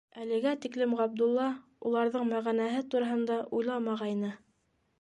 Әлегә 0.21 0.53
тиклем 0.61 0.95
Ғабдулла 1.01 1.49
уларҙың 1.91 2.25
мәғәнәһе 2.31 2.81
тураһында 2.95 3.39
уйламағайны. 3.59 4.37